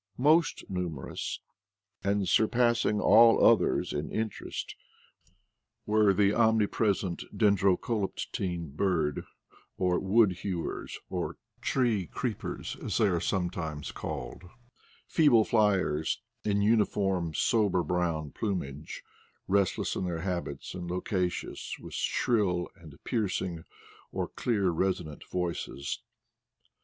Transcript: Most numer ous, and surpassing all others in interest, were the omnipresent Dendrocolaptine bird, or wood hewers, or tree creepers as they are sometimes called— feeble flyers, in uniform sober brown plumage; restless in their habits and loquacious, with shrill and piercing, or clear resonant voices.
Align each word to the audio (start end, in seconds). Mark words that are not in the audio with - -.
Most 0.17 0.63
numer 0.67 1.11
ous, 1.11 1.39
and 2.03 2.27
surpassing 2.27 2.99
all 2.99 3.45
others 3.45 3.93
in 3.93 4.09
interest, 4.09 4.75
were 5.85 6.11
the 6.11 6.33
omnipresent 6.33 7.23
Dendrocolaptine 7.37 8.71
bird, 8.75 9.25
or 9.77 9.99
wood 9.99 10.31
hewers, 10.41 10.97
or 11.11 11.37
tree 11.61 12.07
creepers 12.07 12.75
as 12.81 12.97
they 12.97 13.05
are 13.09 13.19
sometimes 13.19 13.91
called— 13.91 14.41
feeble 15.07 15.45
flyers, 15.45 16.19
in 16.43 16.63
uniform 16.63 17.35
sober 17.35 17.83
brown 17.83 18.31
plumage; 18.31 19.03
restless 19.47 19.95
in 19.95 20.03
their 20.05 20.21
habits 20.21 20.73
and 20.73 20.89
loquacious, 20.89 21.77
with 21.79 21.93
shrill 21.93 22.71
and 22.75 22.97
piercing, 23.03 23.65
or 24.11 24.29
clear 24.29 24.71
resonant 24.71 25.23
voices. 25.25 26.01